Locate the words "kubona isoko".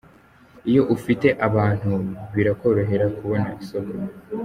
3.17-3.95